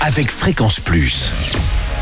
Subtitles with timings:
[0.00, 1.30] avec Fréquence Plus.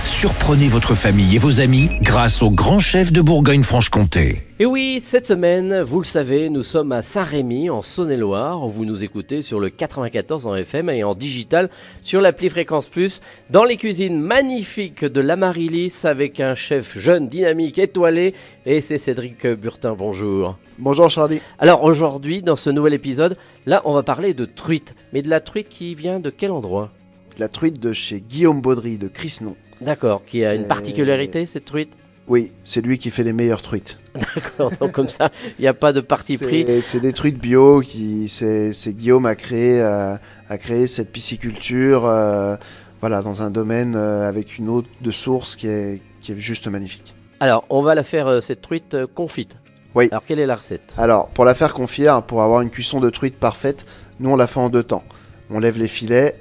[0.04, 4.42] Surprenez votre famille et vos amis grâce au grand chef de Bourgogne-Franche-Comté.
[4.60, 8.68] Et oui, cette semaine, vous le savez, nous sommes à Saint-Rémy, en Saône-et-Loire.
[8.68, 13.20] Vous nous écoutez sur le 94 en FM et en digital sur l'appli Fréquence Plus,
[13.50, 18.34] dans les cuisines magnifiques de l'Amaryllis avec un chef jeune, dynamique, étoilé.
[18.64, 20.56] Et c'est Cédric Burtin, bonjour.
[20.78, 21.40] Bonjour Charlie.
[21.58, 23.36] Alors aujourd'hui, dans ce nouvel épisode,
[23.66, 24.94] là, on va parler de truite.
[25.12, 26.92] Mais de la truite qui vient de quel endroit?
[27.38, 29.54] La truite de chez Guillaume Baudry de Crisnon.
[29.80, 31.96] D'accord, qui a une particularité, cette truite?
[32.26, 34.00] Oui, c'est lui qui fait les meilleures truites.
[34.34, 36.66] D'accord, donc comme ça, il n'y a pas de parti pris.
[36.82, 40.16] C'est des truites bio qui c'est Guillaume a créé euh,
[40.48, 42.56] a créé cette pisciculture euh,
[43.00, 46.66] voilà dans un domaine euh, avec une eau de source qui est qui est juste
[46.66, 47.14] magnifique.
[47.38, 49.58] Alors, on va la faire, cette truite confite.
[49.94, 50.08] Oui.
[50.10, 50.96] Alors, quelle est la recette?
[50.98, 53.86] Alors pour la faire confire, pour avoir une cuisson de truite parfaite,
[54.18, 55.04] nous on la fait en deux temps.
[55.50, 56.36] On lève les filets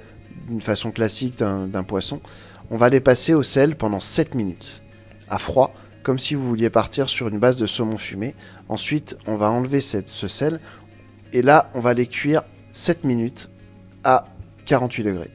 [0.48, 2.22] d'une façon classique d'un poisson.
[2.72, 4.82] On va les passer au sel pendant 7 minutes
[5.30, 5.74] à froid,
[6.04, 8.36] comme si vous vouliez partir sur une base de saumon fumé.
[8.70, 10.60] Ensuite, on va enlever cette- ce sel
[11.34, 13.50] et là, on va les cuire 7 minutes
[14.04, 14.26] à
[14.66, 15.32] 48 degrés.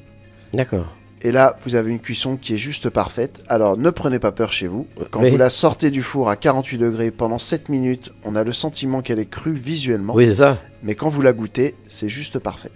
[0.54, 0.94] D'accord.
[1.24, 3.44] Et là, vous avez une cuisson qui est juste parfaite.
[3.48, 4.88] Alors, ne prenez pas peur chez vous.
[5.12, 5.30] Quand Oui.
[5.30, 9.02] vous la sortez du four à 48 degrés pendant 7 minutes, on a le sentiment
[9.02, 10.14] qu'elle est crue visuellement.
[10.14, 10.58] Oui, c'est ça.
[10.82, 12.72] Mais quand vous la goûtez, c'est juste parfait.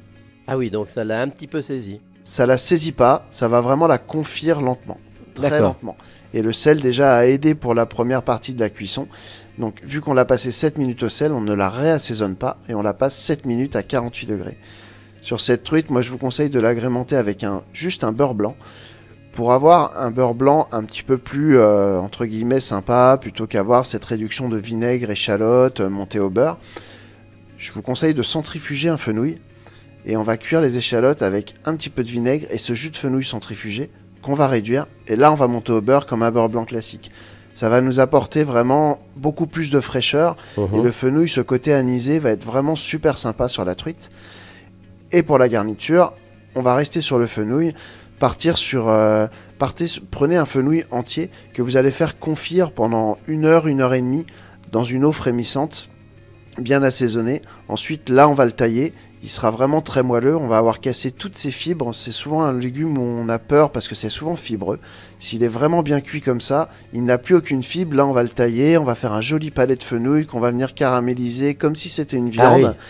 [0.46, 2.00] Ah oui, donc ça l'a un petit peu saisi.
[2.28, 4.98] Ça la saisit pas, ça va vraiment la confire lentement.
[5.36, 5.96] Très lentement.
[6.34, 9.06] Et le sel déjà a aidé pour la première partie de la cuisson.
[9.58, 12.74] Donc vu qu'on l'a passé 7 minutes au sel, on ne la réassaisonne pas et
[12.74, 14.58] on la passe 7 minutes à 48 degrés.
[15.20, 18.56] Sur cette truite, moi je vous conseille de l'agrémenter avec un, juste un beurre blanc.
[19.30, 23.86] Pour avoir un beurre blanc un petit peu plus, euh, entre guillemets, sympa, plutôt qu'avoir
[23.86, 26.58] cette réduction de vinaigre, échalote, euh, montée au beurre,
[27.56, 29.38] je vous conseille de centrifuger un fenouil.
[30.06, 32.90] Et on va cuire les échalotes avec un petit peu de vinaigre et ce jus
[32.90, 33.90] de fenouil centrifugé
[34.22, 34.86] qu'on va réduire.
[35.08, 37.10] Et là, on va monter au beurre comme un beurre blanc classique.
[37.54, 40.36] Ça va nous apporter vraiment beaucoup plus de fraîcheur.
[40.58, 40.84] Et Mhm.
[40.84, 44.10] le fenouil, ce côté anisé, va être vraiment super sympa sur la truite.
[45.12, 46.12] Et pour la garniture,
[46.54, 47.74] on va rester sur le fenouil,
[48.18, 49.26] partir sur, euh,
[49.58, 53.80] partez, sur- prenez un fenouil entier que vous allez faire confire pendant une heure, une
[53.80, 54.26] heure et demie
[54.72, 55.88] dans une eau frémissante,
[56.58, 57.42] bien assaisonnée.
[57.68, 58.92] Ensuite, là, on va le tailler.
[59.26, 60.36] Il sera vraiment très moelleux.
[60.36, 61.92] On va avoir cassé toutes ses fibres.
[61.92, 64.78] C'est souvent un légume où on a peur parce que c'est souvent fibreux.
[65.18, 67.96] S'il est vraiment bien cuit comme ça, il n'a plus aucune fibre.
[67.96, 68.78] Là, on va le tailler.
[68.78, 72.16] On va faire un joli palais de fenouil qu'on va venir caraméliser comme si c'était
[72.16, 72.70] une Ah viande.
[72.76, 72.80] oui.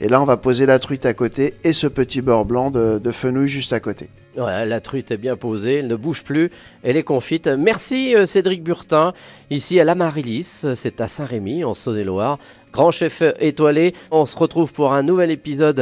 [0.00, 2.98] Et là, on va poser la truite à côté et ce petit beurre blanc de,
[2.98, 4.08] de fenouil juste à côté.
[4.36, 6.50] Ouais, la truite est bien posée, elle ne bouge plus,
[6.82, 7.46] elle est confite.
[7.48, 9.12] Merci euh, Cédric Burtin,
[9.50, 12.38] ici à l'Amaryllis, c'est à Saint-Rémy, en Saône-et-Loire.
[12.72, 15.81] Grand chef étoilé, on se retrouve pour un nouvel épisode